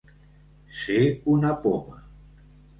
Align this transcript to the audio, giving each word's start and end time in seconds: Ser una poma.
Ser 0.77 0.97
una 1.35 1.53
poma. 1.69 2.03